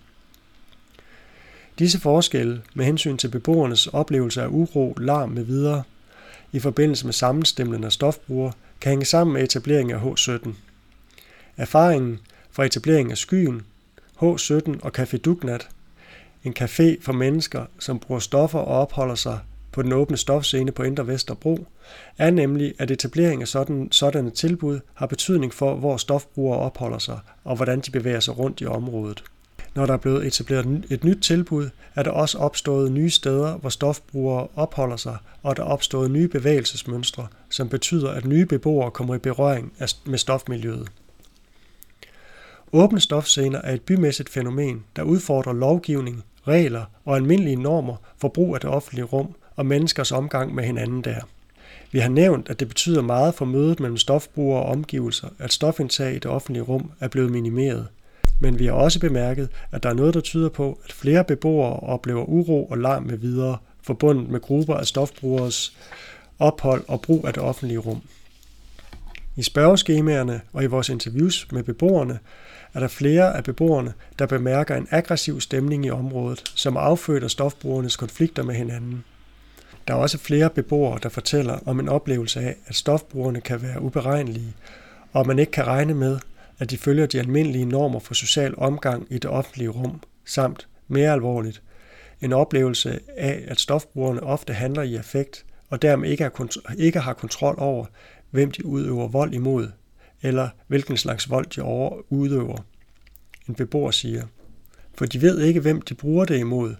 Disse 1.79 1.99
forskelle 1.99 2.61
med 2.73 2.85
hensyn 2.85 3.17
til 3.17 3.27
beboernes 3.27 3.87
oplevelse 3.87 4.41
af 4.41 4.47
uro, 4.47 4.93
larm 4.97 5.29
med 5.29 5.43
videre 5.43 5.83
i 6.51 6.59
forbindelse 6.59 7.05
med 7.05 7.13
sammenstemlen 7.13 7.83
af 7.83 7.91
stofbrugere 7.91 8.53
kan 8.81 8.89
hænge 8.89 9.05
sammen 9.05 9.33
med 9.33 9.43
etableringen 9.43 9.95
af 9.95 10.01
H17. 10.01 10.49
Erfaringen 11.57 12.19
fra 12.51 12.65
etableringen 12.65 13.11
af 13.11 13.17
Skyen, 13.17 13.61
H17 14.21 14.79
og 14.81 14.91
Café 14.97 15.17
Dugnat, 15.17 15.67
en 16.43 16.55
café 16.59 17.01
for 17.01 17.11
mennesker, 17.11 17.65
som 17.79 17.99
bruger 17.99 18.19
stoffer 18.19 18.59
og 18.59 18.81
opholder 18.81 19.15
sig 19.15 19.39
på 19.75 19.81
den 19.81 19.93
åbne 19.93 20.17
stofscene 20.17 20.71
på 20.71 20.83
Indre 20.83 21.07
Vesterbro, 21.07 21.67
er 22.17 22.31
nemlig, 22.31 22.73
at 22.79 22.91
etablering 22.91 23.41
af 23.41 23.47
sådan, 23.47 23.91
sådanne 23.91 24.29
tilbud 24.29 24.79
har 24.93 25.05
betydning 25.05 25.53
for, 25.53 25.75
hvor 25.75 25.97
stofbrugere 25.97 26.59
opholder 26.59 26.97
sig 26.97 27.19
og 27.43 27.55
hvordan 27.55 27.79
de 27.79 27.91
bevæger 27.91 28.19
sig 28.19 28.39
rundt 28.39 28.61
i 28.61 28.65
området. 28.65 29.23
Når 29.75 29.85
der 29.85 29.93
er 29.93 29.97
blevet 29.97 30.27
etableret 30.27 30.85
et 30.89 31.03
nyt 31.03 31.17
tilbud, 31.21 31.69
er 31.95 32.03
der 32.03 32.11
også 32.11 32.37
opstået 32.37 32.91
nye 32.91 33.09
steder, 33.09 33.57
hvor 33.57 33.69
stofbrugere 33.69 34.47
opholder 34.55 34.97
sig, 34.97 35.17
og 35.43 35.57
der 35.57 35.63
er 35.63 35.67
opstået 35.67 36.11
nye 36.11 36.27
bevægelsesmønstre, 36.27 37.27
som 37.49 37.69
betyder, 37.69 38.11
at 38.11 38.25
nye 38.25 38.45
beboere 38.45 38.91
kommer 38.91 39.15
i 39.15 39.19
berøring 39.19 39.73
med 40.05 40.17
stofmiljøet. 40.17 40.87
Åbne 42.73 42.99
stofscener 42.99 43.61
er 43.61 43.73
et 43.73 43.81
bymæssigt 43.81 44.29
fænomen, 44.29 44.83
der 44.95 45.03
udfordrer 45.03 45.53
lovgivning, 45.53 46.23
regler 46.47 46.85
og 47.05 47.15
almindelige 47.15 47.55
normer 47.55 47.95
for 48.17 48.27
brug 48.27 48.55
af 48.55 48.61
det 48.61 48.69
offentlige 48.69 49.05
rum 49.05 49.35
og 49.55 49.65
menneskers 49.65 50.11
omgang 50.11 50.55
med 50.55 50.63
hinanden 50.63 51.01
der. 51.01 51.21
Vi 51.91 51.99
har 51.99 52.09
nævnt, 52.09 52.49
at 52.49 52.59
det 52.59 52.67
betyder 52.67 53.01
meget 53.01 53.35
for 53.35 53.45
mødet 53.45 53.79
mellem 53.79 53.97
stofbrugere 53.97 54.63
og 54.63 54.69
omgivelser, 54.69 55.27
at 55.39 55.53
stofindtag 55.53 56.11
i 56.11 56.19
det 56.19 56.25
offentlige 56.25 56.63
rum 56.63 56.91
er 56.99 57.07
blevet 57.07 57.31
minimeret. 57.31 57.87
Men 58.39 58.59
vi 58.59 58.65
har 58.65 58.73
også 58.73 58.99
bemærket, 58.99 59.49
at 59.71 59.83
der 59.83 59.89
er 59.89 59.93
noget, 59.93 60.13
der 60.13 60.21
tyder 60.21 60.49
på, 60.49 60.79
at 60.85 60.93
flere 60.93 61.23
beboere 61.23 61.79
oplever 61.79 62.23
uro 62.23 62.65
og 62.65 62.77
larm 62.77 63.03
med 63.03 63.17
videre, 63.17 63.57
forbundet 63.81 64.29
med 64.29 64.39
grupper 64.39 64.75
af 64.75 64.85
stofbrugeres 64.85 65.77
ophold 66.39 66.83
og 66.87 67.01
brug 67.01 67.27
af 67.27 67.33
det 67.33 67.43
offentlige 67.43 67.77
rum. 67.77 68.01
I 69.35 69.43
spørgeskemaerne 69.43 70.41
og 70.53 70.63
i 70.63 70.65
vores 70.65 70.89
interviews 70.89 71.47
med 71.51 71.63
beboerne 71.63 72.19
er 72.73 72.79
der 72.79 72.87
flere 72.87 73.37
af 73.37 73.43
beboerne, 73.43 73.93
der 74.19 74.25
bemærker 74.25 74.75
en 74.75 74.87
aggressiv 74.91 75.41
stemning 75.41 75.85
i 75.85 75.89
området, 75.89 76.43
som 76.55 76.77
afføder 76.77 77.27
stofbrugernes 77.27 77.95
konflikter 77.95 78.43
med 78.43 78.55
hinanden. 78.55 79.03
Der 79.87 79.93
er 79.93 79.97
også 79.97 80.17
flere 80.17 80.49
beboere, 80.49 80.99
der 81.03 81.09
fortæller 81.09 81.59
om 81.65 81.79
en 81.79 81.89
oplevelse 81.89 82.39
af, 82.39 82.55
at 82.65 82.75
stofbrugerne 82.75 83.41
kan 83.41 83.61
være 83.61 83.81
uberegnelige, 83.81 84.53
og 85.11 85.21
at 85.21 85.27
man 85.27 85.39
ikke 85.39 85.51
kan 85.51 85.67
regne 85.67 85.93
med, 85.93 86.19
at 86.59 86.69
de 86.69 86.77
følger 86.77 87.05
de 87.05 87.19
almindelige 87.19 87.65
normer 87.65 87.99
for 87.99 88.13
social 88.13 88.53
omgang 88.57 89.07
i 89.09 89.13
det 89.13 89.31
offentlige 89.31 89.69
rum, 89.69 90.01
samt, 90.25 90.67
mere 90.87 91.11
alvorligt, 91.11 91.61
en 92.21 92.33
oplevelse 92.33 92.99
af, 93.17 93.43
at 93.47 93.59
stofbrugerne 93.59 94.23
ofte 94.23 94.53
handler 94.53 94.81
i 94.81 94.95
affekt, 94.95 95.45
og 95.69 95.81
dermed 95.81 96.09
ikke 96.09 96.23
har, 96.23 96.49
ikke 96.77 96.99
har 96.99 97.13
kontrol 97.13 97.55
over, 97.57 97.85
hvem 98.31 98.51
de 98.51 98.65
udøver 98.65 99.07
vold 99.07 99.33
imod, 99.33 99.71
eller 100.21 100.49
hvilken 100.67 100.97
slags 100.97 101.29
vold 101.29 101.45
de 101.45 101.61
over 101.61 102.01
udøver. 102.09 102.57
En 103.47 103.55
beboer 103.55 103.91
siger, 103.91 104.23
for 104.93 105.05
de 105.05 105.21
ved 105.21 105.41
ikke, 105.41 105.59
hvem 105.59 105.81
de 105.81 105.93
bruger 105.93 106.25
det 106.25 106.39
imod, 106.39 106.75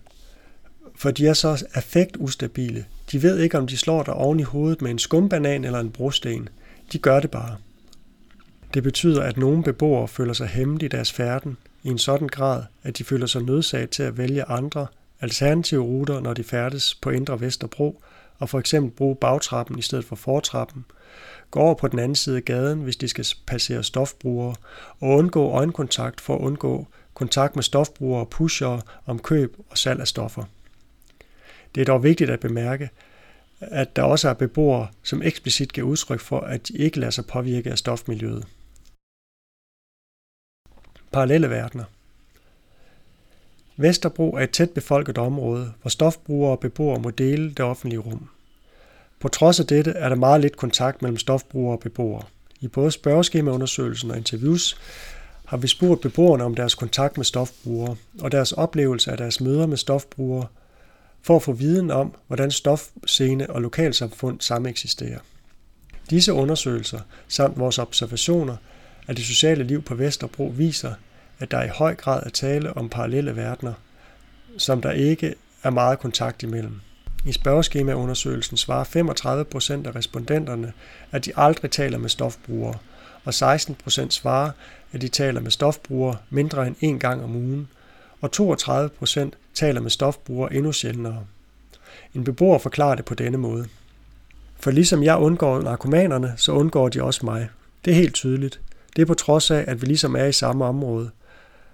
for 0.98 1.12
de 1.12 1.28
er 1.28 1.34
så 1.34 1.66
affektustabile. 1.74 2.86
De 3.12 3.24
ved 3.24 3.40
ikke, 3.40 3.58
om 3.58 3.68
de 3.68 3.78
slår 3.78 4.04
dig 4.04 4.14
oven 4.14 4.40
i 4.40 4.44
hovedet 4.44 4.82
med 4.82 4.92
en 4.92 5.00
skumbanan 5.00 5.66
eller 5.66 5.80
en 5.80 5.92
brosten. 5.92 6.50
De 6.92 6.98
gør 6.98 7.20
det 7.20 7.32
bare. 7.32 7.58
Det 8.74 8.84
betyder, 8.84 9.24
at 9.24 9.38
nogle 9.38 9.64
beboere 9.64 10.08
føler 10.08 10.34
sig 10.34 10.48
hæmmet 10.48 10.84
i 10.84 10.88
deres 10.88 11.12
færden 11.12 11.58
i 11.84 11.90
en 11.90 11.98
sådan 11.98 12.28
grad, 12.28 12.64
at 12.84 12.98
de 12.98 13.04
føler 13.04 13.26
sig 13.26 13.42
nødsaget 13.44 13.90
til 13.90 14.04
at 14.04 14.18
vælge 14.18 14.44
andre 14.44 14.88
alternative 15.22 15.84
ruter, 15.84 16.20
når 16.20 16.34
de 16.34 16.44
færdes 16.44 16.96
på 16.96 17.10
Indre 17.10 17.42
Vesterbro, 17.42 18.02
og 18.40 18.50
for 18.50 18.60
eksempel 18.60 18.92
bruge 18.92 19.16
bagtrappen 19.16 19.80
i 19.80 19.82
stedet 19.82 20.06
for 20.06 20.16
fortrappen, 20.16 20.86
gå 21.52 21.60
over 21.60 21.74
på 21.74 21.88
den 21.88 22.00
anden 22.00 22.16
side 22.16 22.36
af 22.36 22.46
gaden, 22.46 22.80
hvis 22.80 22.96
de 22.96 23.08
skal 23.08 23.26
passere 23.48 23.84
stofbrugere, 23.84 24.56
og 25.00 25.10
undgå 25.10 25.50
øjenkontakt 25.50 26.22
for 26.22 26.36
at 26.36 26.42
undgå 26.42 26.88
kontakt 27.14 27.56
med 27.56 27.64
stofbrugere 27.64 28.22
og 28.22 28.30
pushere 28.30 28.82
om 29.06 29.20
køb 29.20 29.58
og 29.70 29.78
salg 29.78 30.02
af 30.02 30.08
stoffer. 30.08 30.44
Det 31.76 31.82
er 31.82 31.86
dog 31.86 32.04
vigtigt 32.04 32.30
at 32.30 32.40
bemærke, 32.40 32.90
at 33.60 33.96
der 33.96 34.04
også 34.04 34.30
er 34.30 34.34
beboere, 34.34 34.88
som 35.04 35.22
eksplicit 35.22 35.74
giver 35.74 35.88
udtryk 35.88 36.20
for, 36.20 36.40
at 36.40 36.68
de 36.68 36.78
ikke 36.78 37.00
lader 37.00 37.12
sig 37.12 37.26
påvirke 37.26 37.72
af 37.72 37.78
stofmiljøet. 37.78 38.46
Parallelle 41.12 41.50
verdener 41.50 41.84
Vesterbro 43.78 44.34
er 44.34 44.40
et 44.40 44.52
tæt 44.52 44.70
befolket 44.70 45.18
område, 45.18 45.74
hvor 45.82 45.90
stofbrugere 45.90 46.52
og 46.52 46.60
beboere 46.60 47.00
må 47.00 47.10
dele 47.10 47.50
det 47.50 47.60
offentlige 47.60 48.00
rum. 48.00 48.30
På 49.20 49.28
trods 49.28 49.60
af 49.60 49.68
dette 49.68 49.92
er 49.92 50.10
der 50.10 50.16
meget 50.16 50.42
lidt 50.42 50.58
kontakt 50.58 51.02
mellem 51.02 51.18
stofbrugere 51.18 51.76
og 51.76 51.80
beboere. 51.80 52.24
I 52.60 52.68
både 52.68 52.92
spørgeskemaundersøgelsen 52.92 54.12
og 54.12 54.18
interviews 54.18 54.78
har 55.46 55.58
vi 55.58 55.68
spurgt 55.68 56.02
beboerne 56.02 56.44
om 56.44 56.56
deres 56.56 56.76
kontakt 56.76 57.18
med 57.18 57.26
stofbrugere 57.26 57.96
og 58.22 58.32
deres 58.32 58.52
oplevelse 58.52 59.12
af 59.12 59.18
deres 59.18 59.42
møder 59.42 59.66
med 59.66 59.78
stofbrugere 59.78 60.48
for 61.26 61.36
at 61.36 61.44
få 61.44 61.52
viden 61.52 61.92
om, 61.92 62.16
hvordan 62.28 62.52
stofscene 62.52 63.50
og 63.50 63.62
lokalsamfund 63.62 64.42
sameksisterer. 64.42 65.20
Disse 66.10 66.34
undersøgelser 66.34 67.00
samt 67.28 67.60
vores 67.60 67.80
observationer 67.80 68.56
af 69.08 69.16
det 69.16 69.26
sociale 69.26 69.64
liv 69.64 69.82
på 69.82 69.96
Vesterbro 69.96 70.54
viser, 70.58 70.94
at 71.40 71.52
der 71.52 71.64
i 71.64 71.68
høj 71.68 71.96
grad 71.96 72.24
er 72.26 72.30
tale 72.30 72.78
om 72.78 72.90
parallelle 72.90 73.36
verdener, 73.36 73.74
som 74.58 74.82
der 74.82 74.92
ikke 74.92 75.36
er 75.64 75.70
meget 75.70 76.00
kontakt 76.00 76.44
imellem. 76.44 76.80
I 77.26 77.32
spørgeskemaundersøgelsen 77.32 78.58
svarer 78.58 78.84
35 78.84 79.46
procent 79.46 79.88
af 79.88 79.96
respondenterne, 79.96 80.74
at 81.12 81.26
de 81.26 81.32
aldrig 81.36 81.72
taler 81.72 81.98
med 81.98 82.10
stofbrugere, 82.10 82.78
og 83.24 83.34
16 83.34 83.76
procent 83.76 84.14
svarer, 84.14 84.52
at 84.92 85.02
de 85.02 85.08
taler 85.08 85.42
med 85.42 85.52
stofbrugere 85.52 86.18
mindre 86.30 86.68
end 86.68 86.76
en 86.80 87.00
gang 87.00 87.24
om 87.24 87.36
ugen, 87.36 87.68
og 88.26 88.32
32 88.32 88.90
procent 88.90 89.38
taler 89.54 89.82
med 89.82 89.90
stofbrugere 89.90 90.54
endnu 90.54 90.72
sjældnere. 90.72 91.26
En 92.14 92.24
beboer 92.24 92.58
forklarer 92.58 92.96
det 92.96 93.06
på 93.06 93.14
denne 93.14 93.38
måde. 93.38 93.66
For 94.60 94.72
ligesom 94.72 95.04
jeg 95.04 95.18
undgår 95.18 95.62
narkomanerne, 95.62 96.34
så 96.38 96.52
undgår 96.52 96.90
de 96.90 97.04
også 97.04 97.26
mig. 97.26 97.50
Det 97.86 97.92
er 97.92 97.96
helt 97.96 98.14
tydeligt. 98.14 98.60
Det 98.96 99.02
er 99.02 99.06
på 99.06 99.14
trods 99.14 99.52
af, 99.52 99.66
at 99.68 99.82
vi 99.82 99.88
ligesom 99.88 100.16
er 100.16 100.26
i 100.26 100.32
samme 100.32 100.66
område. 100.66 101.10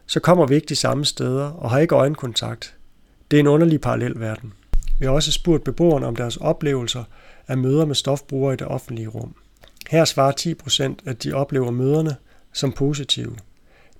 Så 0.05 0.19
kommer 0.19 0.45
vi 0.45 0.55
ikke 0.55 0.67
de 0.67 0.75
samme 0.75 1.05
steder 1.05 1.45
og 1.45 1.69
har 1.69 1.79
ikke 1.79 1.95
øjenkontakt. 1.95 2.75
Det 3.31 3.37
er 3.37 3.41
en 3.41 3.47
underlig 3.47 3.81
parallelverden. 3.81 4.53
Vi 4.99 5.05
har 5.05 5.11
også 5.11 5.31
spurgt 5.31 5.63
beboerne 5.63 6.07
om 6.07 6.15
deres 6.15 6.37
oplevelser 6.37 7.03
af 7.47 7.57
møder 7.57 7.85
med 7.85 7.95
stofbrugere 7.95 8.53
i 8.53 8.57
det 8.57 8.67
offentlige 8.67 9.07
rum. 9.07 9.35
Her 9.89 10.05
svarer 10.05 10.31
10 10.31 10.53
procent, 10.53 10.99
at 11.05 11.23
de 11.23 11.33
oplever 11.33 11.71
møderne 11.71 12.15
som 12.53 12.71
positive. 12.71 13.35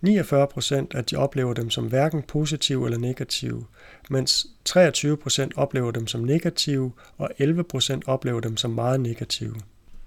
49 0.02 0.48
procent, 0.48 0.94
at 0.96 1.10
de 1.10 1.16
oplever 1.16 1.54
dem 1.54 1.70
som 1.70 1.86
hverken 1.86 2.24
positive 2.24 2.86
eller 2.86 2.98
negative, 2.98 3.66
mens 4.10 4.48
23 4.66 5.18
procent 5.18 5.54
oplever 5.56 5.92
dem 5.92 6.08
som 6.08 6.22
negative, 6.22 6.92
og 7.18 7.30
11 7.38 7.64
procent 7.64 8.04
oplever 8.08 8.40
dem 8.40 8.58
som 8.58 8.72
meget 8.72 9.00
negative. 9.00 9.56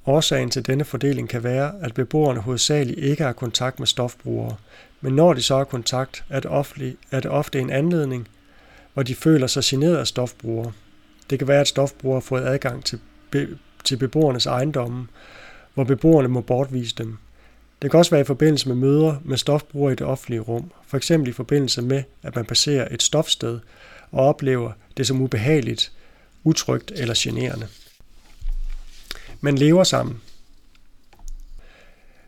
Årsagen 0.07 0.51
til 0.51 0.67
denne 0.67 0.85
fordeling 0.85 1.29
kan 1.29 1.45
være, 1.45 1.73
at 1.83 1.95
beboerne 1.95 2.41
hovedsageligt 2.41 2.99
ikke 2.99 3.23
har 3.23 3.33
kontakt 3.33 3.79
med 3.79 3.87
stofbrugere, 3.87 4.57
men 5.01 5.13
når 5.13 5.35
de 5.35 5.43
så 5.43 5.57
har 5.57 5.65
kontakt, 5.65 6.25
er 6.31 6.41
det, 6.41 6.51
ofte, 6.51 6.97
er 7.11 7.21
det 7.21 7.31
ofte 7.31 7.61
en 7.61 7.71
anledning, 7.71 8.29
hvor 8.95 9.03
de 9.03 9.15
føler 9.15 9.47
sig 9.47 9.63
generet 9.67 9.97
af 9.97 10.07
stofbrugere. 10.07 10.73
Det 11.31 11.39
kan 11.39 11.49
være, 11.49 11.61
at 11.61 11.69
stofbrugere 11.69 12.17
har 12.17 12.21
fået 12.21 12.43
adgang 12.43 12.85
til, 12.85 13.01
be, 13.31 13.49
til 13.85 13.97
beboernes 13.97 14.47
ejendomme, 14.47 15.07
hvor 15.75 15.85
beboerne 15.85 16.29
må 16.29 16.41
bortvise 16.41 16.95
dem. 16.99 17.19
Det 17.85 17.91
kan 17.91 17.99
også 17.99 18.11
være 18.11 18.21
i 18.21 18.25
forbindelse 18.25 18.69
med 18.69 18.77
møder 18.77 19.17
med 19.25 19.37
stofbrugere 19.37 19.93
i 19.93 19.97
det 19.97 20.07
offentlige 20.07 20.41
rum, 20.41 20.71
for 20.87 20.97
eksempel 20.97 21.29
i 21.29 21.33
forbindelse 21.33 21.83
med, 21.83 22.03
at 22.23 22.37
man 22.37 22.45
passerer 22.45 22.89
et 22.91 23.03
stofsted 23.03 23.61
og 24.11 24.27
oplever 24.27 24.73
det 24.97 25.07
som 25.07 25.21
ubehageligt, 25.21 25.93
utrygt 26.45 26.93
eller 26.95 27.15
generende. 27.19 27.67
Man 29.41 29.59
lever 29.59 29.85
sammen. 29.85 30.21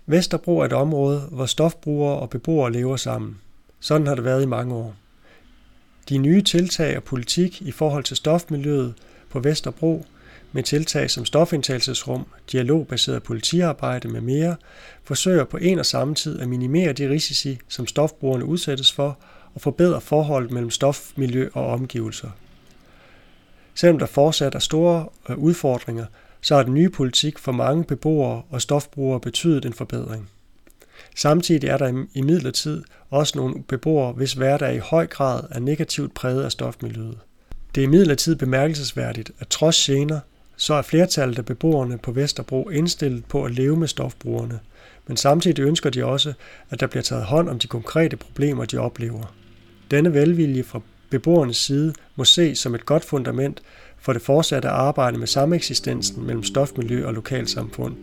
Vesterbro 0.06 0.58
er 0.58 0.64
et 0.64 0.72
område, 0.72 1.20
hvor 1.20 1.46
stofbrugere 1.46 2.18
og 2.18 2.30
beboere 2.30 2.72
lever 2.72 2.96
sammen. 2.96 3.38
Sådan 3.80 4.06
har 4.06 4.14
det 4.14 4.24
været 4.24 4.42
i 4.42 4.46
mange 4.46 4.74
år. 4.74 4.94
De 6.08 6.18
nye 6.18 6.42
tiltag 6.42 6.96
og 6.96 7.04
politik 7.04 7.62
i 7.62 7.70
forhold 7.70 8.04
til 8.04 8.16
stofmiljøet 8.16 8.94
på 9.30 9.40
Vesterbro 9.40 10.06
med 10.56 10.64
tiltag 10.64 11.10
som 11.10 11.24
stofindtagelsesrum, 11.24 12.26
dialogbaseret 12.52 13.22
politiarbejde 13.22 14.08
med 14.08 14.20
mere, 14.20 14.56
forsøger 15.04 15.44
på 15.44 15.56
en 15.56 15.78
og 15.78 15.86
samme 15.86 16.14
tid 16.14 16.40
at 16.40 16.48
minimere 16.48 16.92
de 16.92 17.10
risici, 17.10 17.58
som 17.68 17.86
stofbrugerne 17.86 18.44
udsættes 18.44 18.92
for, 18.92 19.18
og 19.54 19.60
forbedre 19.60 20.00
forholdet 20.00 20.50
mellem 20.50 20.70
stofmiljø 20.70 21.48
og 21.52 21.66
omgivelser. 21.66 22.28
Selvom 23.74 23.98
der 23.98 24.06
fortsat 24.06 24.54
er 24.54 24.58
store 24.58 25.06
øh, 25.28 25.38
udfordringer, 25.38 26.06
så 26.40 26.56
har 26.56 26.62
den 26.62 26.74
nye 26.74 26.90
politik 26.90 27.38
for 27.38 27.52
mange 27.52 27.84
beboere 27.84 28.42
og 28.50 28.62
stofbrugere 28.62 29.20
betydet 29.20 29.64
en 29.64 29.72
forbedring. 29.72 30.30
Samtidig 31.16 31.68
er 31.68 31.76
der 31.76 32.04
i 32.14 32.22
midlertid 32.22 32.82
også 33.10 33.38
nogle 33.38 33.62
beboere, 33.62 34.12
hvis 34.12 34.32
hverdag 34.32 34.74
i 34.74 34.78
høj 34.78 35.06
grad 35.06 35.40
er 35.50 35.60
negativt 35.60 36.14
præget 36.14 36.44
af 36.44 36.52
stofmiljøet. 36.52 37.18
Det 37.74 37.80
er 37.80 37.86
imidlertid 37.86 38.36
bemærkelsesværdigt, 38.36 39.30
at 39.38 39.48
trods 39.48 39.76
gener, 39.84 40.20
så 40.56 40.74
er 40.74 40.82
flertallet 40.82 41.38
af 41.38 41.44
beboerne 41.44 41.98
på 41.98 42.12
Vesterbro 42.12 42.68
indstillet 42.68 43.24
på 43.24 43.44
at 43.44 43.54
leve 43.54 43.76
med 43.76 43.88
stofbrugerne, 43.88 44.60
men 45.06 45.16
samtidig 45.16 45.62
ønsker 45.62 45.90
de 45.90 46.04
også, 46.04 46.32
at 46.70 46.80
der 46.80 46.86
bliver 46.86 47.02
taget 47.02 47.24
hånd 47.24 47.48
om 47.48 47.58
de 47.58 47.66
konkrete 47.66 48.16
problemer, 48.16 48.64
de 48.64 48.78
oplever. 48.78 49.34
Denne 49.90 50.14
velvilje 50.14 50.62
fra 50.62 50.80
beboernes 51.10 51.56
side 51.56 51.92
må 52.16 52.24
ses 52.24 52.58
som 52.58 52.74
et 52.74 52.86
godt 52.86 53.04
fundament 53.04 53.62
for 53.98 54.12
det 54.12 54.22
fortsatte 54.22 54.68
arbejde 54.68 55.18
med 55.18 55.26
sameksistensen 55.26 56.26
mellem 56.26 56.42
stofmiljø 56.42 57.06
og 57.06 57.14
lokalsamfund, 57.14 57.96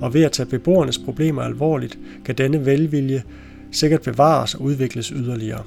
og 0.00 0.14
ved 0.14 0.24
at 0.24 0.32
tage 0.32 0.48
beboernes 0.48 0.98
problemer 0.98 1.42
alvorligt, 1.42 1.98
kan 2.24 2.34
denne 2.34 2.66
velvilje 2.66 3.22
sikkert 3.72 4.02
bevares 4.02 4.54
og 4.54 4.60
udvikles 4.60 5.08
yderligere. 5.08 5.62